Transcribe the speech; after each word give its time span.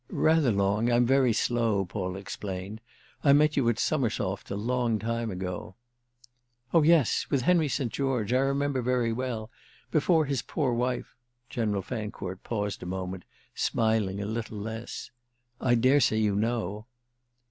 "Rather 0.09 0.51
long. 0.51 0.91
I'm 0.91 1.05
very 1.05 1.31
slow." 1.31 1.85
Paul 1.85 2.15
explained. 2.15 2.81
"I 3.23 3.33
met 3.33 3.55
you 3.55 3.69
at 3.69 3.77
Summersoft 3.77 4.49
a 4.49 4.55
long 4.55 4.97
time 4.97 5.29
ago." 5.29 5.75
"Oh 6.73 6.81
yes—with 6.81 7.43
Henry 7.43 7.67
St. 7.67 7.93
George. 7.93 8.33
I 8.33 8.39
remember 8.39 8.81
very 8.81 9.13
well. 9.13 9.51
Before 9.91 10.25
his 10.25 10.41
poor 10.41 10.73
wife—" 10.73 11.15
General 11.51 11.83
Fancourt 11.83 12.41
paused 12.41 12.81
a 12.81 12.87
moment, 12.87 13.25
smiling 13.53 14.19
a 14.19 14.25
little 14.25 14.57
less. 14.57 15.11
"I 15.59 15.75
dare 15.75 15.99
say 15.99 16.17
you 16.17 16.35
know." 16.35 16.87